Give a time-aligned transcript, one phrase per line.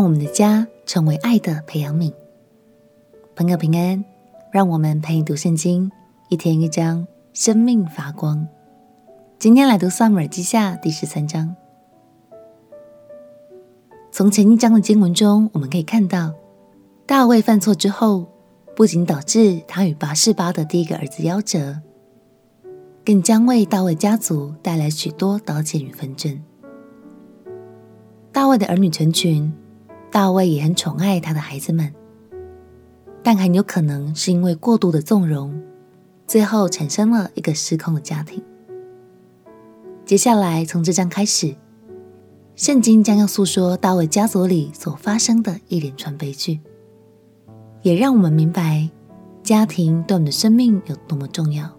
[0.00, 2.10] 让我们的家成为爱的培养皿。
[3.36, 4.02] 朋友平安，
[4.50, 5.92] 让我们陪你读圣经，
[6.30, 8.48] 一天一章，生命发光。
[9.38, 11.54] 今天来读撒母耳记下第十三章。
[14.10, 16.32] 从前一章的经文中，我们可以看到，
[17.04, 18.26] 大卫犯错之后，
[18.74, 21.78] 不仅导致他与拔示巴的第一个儿子夭折，
[23.04, 26.42] 更将为大卫家族带来许多刀剑与纷争。
[28.32, 29.52] 大卫的儿女成群，
[30.10, 31.94] 大卫也很宠爱他的孩子们，
[33.22, 35.62] 但很有可能是因为过度的纵容，
[36.26, 38.42] 最后产生了一个失控的家庭。
[40.04, 41.54] 接下来从这章开始。
[42.56, 46.60] 圣经将要诉说大卫家族里所发生的一连串悲剧，
[47.80, 48.90] 也让我们明白
[49.42, 51.70] 家庭对我们的生命有多么重要。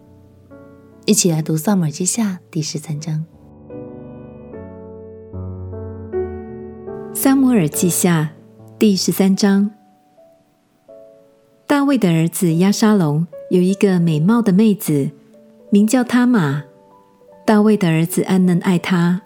[1.05, 3.19] 一起来读《萨姆耳记下》第十三章。
[7.23, 8.31] 《撒母耳记下》
[8.79, 9.69] 第十三章，
[11.67, 15.11] 大卫的儿子押沙龙有一个美貌的妹子，
[15.69, 16.63] 名叫他玛。
[17.45, 19.21] 大卫的儿子暗嫩爱她。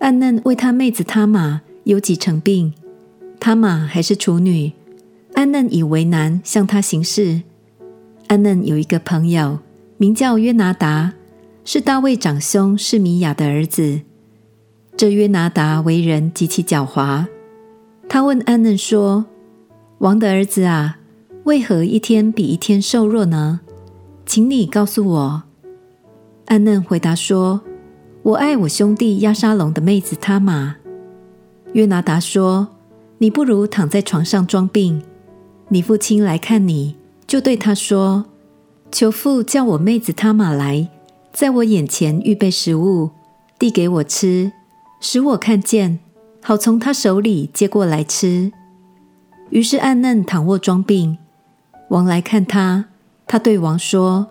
[0.00, 2.74] 暗嫩为他妹子他玛有几成病，
[3.38, 4.72] 他玛还是处女，
[5.34, 7.42] 暗嫩以为难向他行事。
[8.26, 9.60] 暗嫩有一个朋友，
[9.96, 11.12] 名叫约拿达，
[11.64, 14.00] 是大卫长兄示米亚的儿子。
[15.02, 17.26] 这约拿达为人极其狡猾，
[18.08, 19.24] 他问安嫩说
[19.98, 20.98] ：“王的儿子啊，
[21.42, 23.62] 为何一天比一天瘦弱呢？
[24.24, 25.42] 请你告诉我。”
[26.46, 27.62] 安嫩回答说。
[28.22, 30.76] 我爱我兄弟亚沙龙的妹子他玛。
[31.72, 32.68] 约拿达说
[33.18, 35.02] ：“你不如躺在床上装病。
[35.70, 36.94] 你父亲来看你，
[37.26, 38.26] 就对他说
[38.92, 40.88] ：‘求父叫我妹子他玛来，
[41.32, 43.10] 在我眼前预备食物，
[43.58, 44.52] 递给我吃，
[45.04, 45.98] 使我看见，
[46.40, 48.52] 好从他手里接过来吃。’
[49.50, 51.18] 于是暗嫩躺卧装病。
[51.88, 52.84] 王来看他，
[53.26, 54.28] 他对王说：‘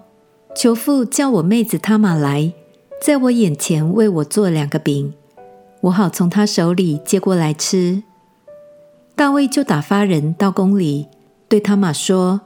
[0.55, 2.53] 求父叫我妹子他玛来。’
[3.03, 5.13] 在我眼前为我做两个饼，
[5.81, 8.03] 我好从他手里接过来吃。
[9.13, 11.07] 大卫就打发人到宫里，
[11.49, 12.41] 对他玛说：“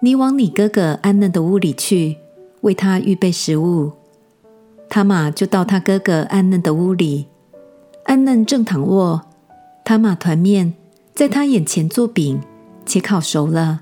[0.00, 2.18] 你往你哥哥暗嫩的屋里去，
[2.60, 3.92] 为他预备食物。”
[4.90, 7.28] 他玛就到他哥哥暗嫩的屋里，
[8.04, 9.22] 安嫩正躺卧，
[9.84, 10.74] 他玛团面
[11.14, 12.40] 在他眼前做饼，
[12.84, 13.80] 且烤熟了，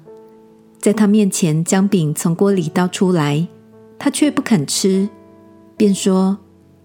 [0.79, 3.49] 在他面前将饼从锅里倒出来，
[3.99, 5.09] 他却不肯吃。
[5.77, 6.39] 便说：“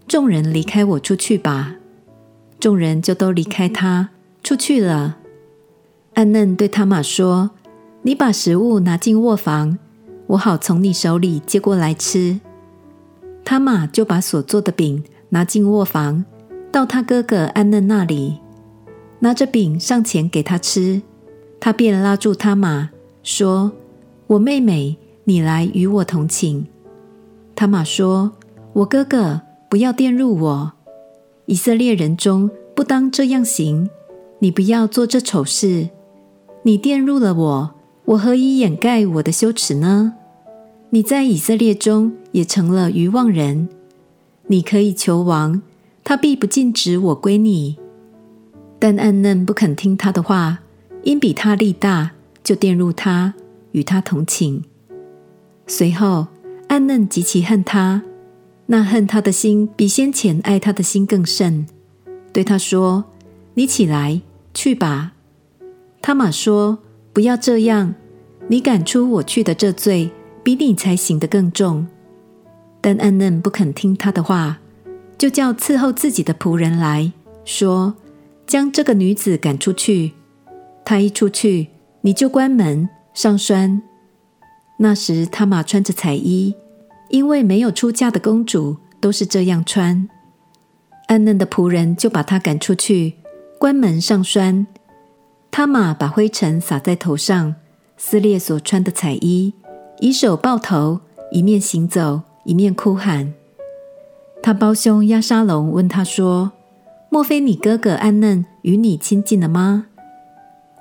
[0.07, 1.75] 众人离开我出去吧。”
[2.59, 4.09] 众人就都离开他
[4.41, 5.17] 出去了。
[6.13, 7.51] 安嫩对他玛说
[8.03, 9.77] ：“你把食物拿进卧房，
[10.27, 12.39] 我好从你手里接过来吃。”
[13.43, 16.23] 他玛就把所做的饼拿进卧房，
[16.75, 18.41] 到他哥哥安嫩那里，
[19.19, 21.01] 拿着饼上前给他吃。
[21.57, 22.89] 他便拉住他马
[23.23, 23.71] 说
[24.27, 26.67] ：“我妹妹，你来与我同寝。”
[27.55, 28.33] 他马说。
[28.73, 30.73] 我哥哥，不要玷辱我！
[31.45, 33.89] 以色列人中不当这样行。
[34.39, 35.87] 你不要做这丑事。
[36.63, 40.15] 你玷辱了我，我何以掩盖我的羞耻呢？
[40.89, 43.69] 你在以色列中也成了愚妄人。
[44.47, 45.61] 你可以求王，
[46.05, 47.77] 他必不禁止我归你。
[48.79, 50.59] 但暗嫩不肯听他的话，
[51.03, 52.11] 因比他力大，
[52.43, 53.33] 就玷辱他，
[53.71, 54.63] 与他同寝。
[55.67, 56.27] 随后，
[56.67, 58.03] 暗嫩极其恨他。
[58.67, 61.67] 那恨他的心比先前爱他的心更甚，
[62.33, 63.05] 对他说
[63.53, 64.21] ：“你起来，
[64.53, 65.13] 去吧。”
[66.01, 66.79] 他玛说
[67.13, 67.93] ：“不要这样，
[68.47, 70.09] 你赶出我去的这罪，
[70.43, 71.87] 比你才行的更重。”
[72.81, 74.59] 但暗嫩不肯听他的话，
[75.17, 77.11] 就叫伺候自己的仆人来
[77.43, 77.95] 说
[78.45, 80.13] ：“将这个女子赶出去。
[80.83, 81.69] 她一出去，
[82.01, 83.81] 你就关门上栓。”
[84.79, 86.55] 那时他玛穿着彩衣。
[87.09, 90.09] 因为没有出嫁的公主都是这样穿，
[91.05, 93.13] 暗嫩的仆人就把她赶出去，
[93.59, 94.65] 关门上栓。
[95.51, 97.55] 他玛把灰尘撒在头上，
[97.95, 99.53] 撕裂所穿的彩衣，
[99.99, 101.01] 以手抱头，
[101.31, 103.35] 一面行走，一面哭喊。
[104.45, 106.51] 他胞兄亚沙龙问他说
[107.09, 109.87] ：“莫非你哥哥暗嫩与你亲近了吗？”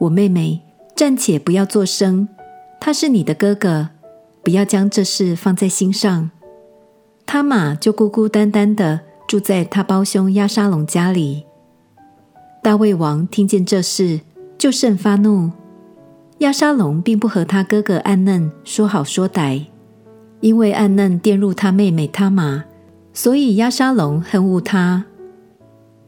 [0.00, 0.60] 我妹妹，
[0.94, 2.28] 暂且不要作声，
[2.78, 3.88] 他是你的哥哥。
[4.42, 6.30] 不要将这事放在心上。
[7.24, 11.46] 他玛就孤孤单单的住在他胞兄亚沙龙家里。
[12.62, 14.20] 大卫王听见这事，
[14.58, 15.50] 就甚发怒。
[16.40, 19.64] 亚沙龙并不和他哥哥暗嫩说好说歹，
[20.40, 22.64] 因为暗嫩玷辱他妹妹他玛，
[23.14, 25.06] 所以押沙龙恨恶他。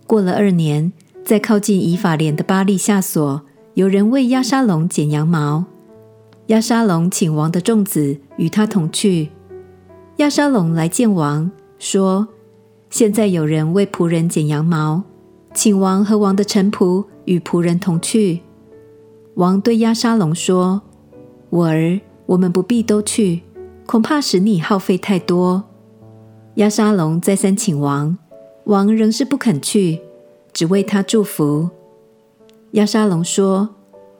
[0.09, 0.93] 过了二年，
[1.25, 3.43] 在靠近以法莲的巴力夏所，
[3.75, 5.65] 有人为押沙龙剪羊毛。
[6.49, 9.31] 押沙龙请王的众子与他同去。
[10.17, 12.29] 押沙龙来见王，说
[12.91, 15.05] ：“现在有人为仆人剪羊毛，
[15.55, 18.41] 请王和王的臣仆与仆人同去。”
[19.35, 20.83] 王对押沙龙说
[21.51, 23.43] ：“我儿，我们不必都去，
[23.87, 25.65] 恐怕使你耗费太多。”
[26.57, 28.17] 押沙龙再三请王，
[28.65, 30.01] 王仍是不肯去，
[30.55, 31.69] 只为他祝福。
[32.71, 33.75] 押沙龙说：“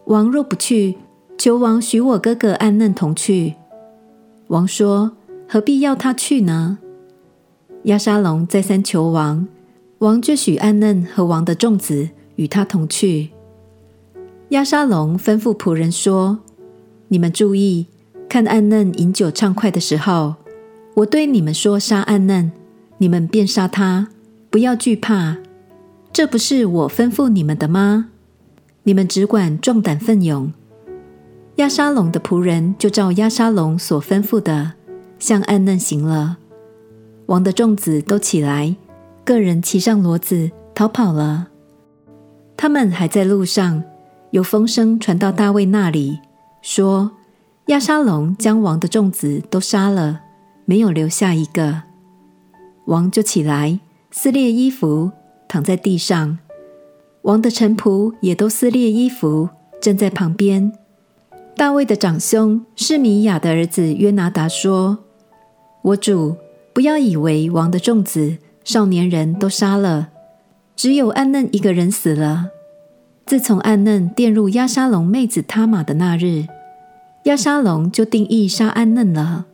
[0.05, 0.99] 王若不去，
[1.39, 3.55] 求王许我哥哥暗嫩同去。”
[4.49, 5.13] 王说
[5.49, 6.77] ：“何必要他去呢？”
[7.85, 9.49] 押沙龙再三求王，
[10.01, 13.31] 王就许暗嫩和王的众子与他同去。
[14.51, 16.41] 押沙龙吩咐仆人说
[17.09, 17.87] ：“你们注意，
[18.29, 20.35] 看暗嫩饮酒畅快的时候。”
[20.97, 22.51] 我对你们说，杀暗嫩，
[22.97, 24.09] 你们便杀他，
[24.49, 25.37] 不要惧怕。
[26.11, 28.09] 这不是我吩咐你们的吗？
[28.85, 30.51] 你们只管壮胆奋勇。
[31.57, 34.73] 押沙龙的仆人就照押沙龙所吩咐的，
[35.19, 36.39] 向暗嫩行了。
[37.27, 38.75] 王的众子都起来，
[39.23, 41.49] 各人骑上骡子逃跑了。
[42.57, 43.85] 他们还在路上，
[44.31, 46.21] 有风声传到大卫那里，
[46.63, 47.11] 说
[47.67, 50.23] 押沙龙将王的众子都杀了。
[50.69, 51.85] 没有留下一个，
[52.87, 53.79] 王就起来
[54.11, 55.13] 撕裂衣服，
[55.47, 56.39] 躺在地上。
[57.23, 59.49] 王的臣仆也都撕裂衣服，
[59.81, 60.73] 站在旁边。
[61.57, 64.99] 大卫的长兄示米亚的儿子约拿达说
[65.83, 66.37] ：“我主，
[66.75, 70.09] 不要以为王的众子、少年人都杀了，
[70.75, 72.51] 只有暗嫩一个人死了。
[73.25, 76.47] 自从暗嫩玷入押沙龙妹子他玛的那日，
[77.25, 79.47] 押沙龙就定义杀暗嫩了。”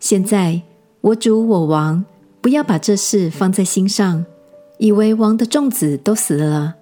[0.00, 0.62] 现在，
[1.02, 2.04] 我主我王，
[2.40, 4.24] 不要把这事放在心上，
[4.78, 6.76] 以为王的众子都死了，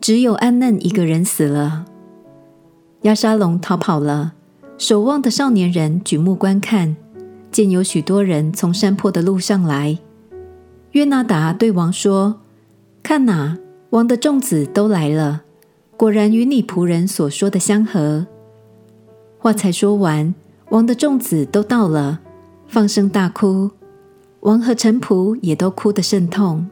[0.00, 1.84] 只有安嫩一个人死了。
[3.02, 4.34] 押沙龙逃跑了，
[4.78, 6.94] 守望的少年人举目观看，
[7.50, 9.98] 见有许多人从山坡的路上来。
[10.92, 12.40] 约拿达对王说
[13.02, 13.58] ：“看哪，
[13.90, 15.42] 王的众子都来了，
[15.96, 18.28] 果然与你仆人所说的相合。”
[19.38, 20.32] 话才说完，
[20.70, 22.20] 王的众子都到了。
[22.74, 23.70] 放声大哭，
[24.40, 26.66] 王和臣仆也都哭得甚痛。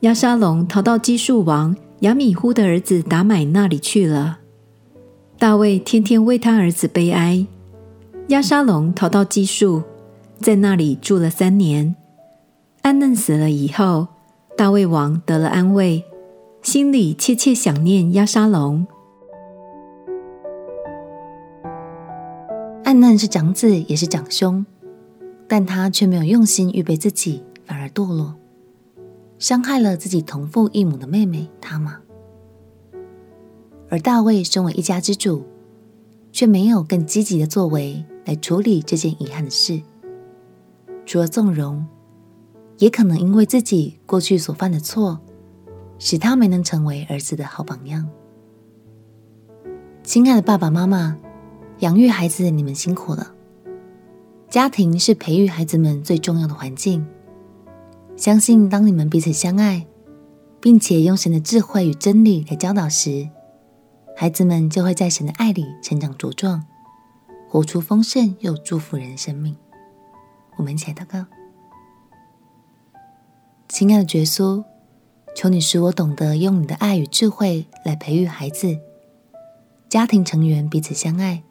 [0.00, 4.38] 押沙龙逃到基述王亚米忽的儿子达买那里去了。
[5.38, 7.46] 大卫天天为他儿子悲哀。
[8.28, 9.82] 押沙龙逃到基述，
[10.38, 11.94] 在那里住了三年。
[12.80, 14.06] 暗嫩死了以后，
[14.56, 16.02] 大卫王得了安慰，
[16.62, 18.86] 心里切切想念押沙龙。
[22.84, 24.64] 暗嫩是长子，也是长兄。
[25.48, 28.34] 但他却没有用心预备自己，反而堕落，
[29.38, 31.98] 伤害了自己同父异母的妹妹他玛。
[33.88, 35.44] 而大卫身为一家之主，
[36.32, 39.80] 却没有更积极的作为来处理这件遗憾的事。
[41.04, 41.86] 除了纵容，
[42.78, 45.20] 也可能因为自己过去所犯的错，
[46.00, 48.08] 使他没能成为儿子的好榜样。
[50.02, 51.16] 亲爱的爸爸妈妈，
[51.78, 53.35] 养育孩子，你们辛苦了。
[54.48, 57.06] 家庭是培育孩子们最重要的环境。
[58.16, 59.86] 相信当你们彼此相爱，
[60.60, 63.28] 并且用神的智慧与真理来教导时，
[64.16, 66.64] 孩子们就会在神的爱里成长茁壮，
[67.48, 69.56] 活出丰盛又祝福人的生命。
[70.56, 71.26] 我们一起来祷告：
[73.68, 74.64] 亲爱的耶稣，
[75.34, 78.78] 求你使我懂得用你的爱与智慧来培育孩子，
[79.90, 81.42] 家庭成员彼此相爱，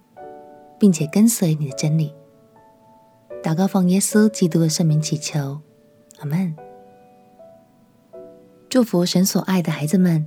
[0.80, 2.12] 并且跟随你的真理。
[3.46, 5.62] 祷告奉耶稣基督的圣名祈求，
[6.18, 6.56] 阿门。
[8.68, 10.26] 祝福神所爱的孩子们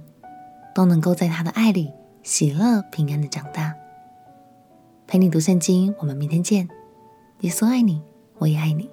[0.72, 1.90] 都能够在他的爱里
[2.22, 3.74] 喜乐平安的长大。
[5.08, 6.68] 陪你读圣经，我们明天见。
[7.40, 8.00] 耶稣爱你，
[8.36, 8.88] 我也爱你。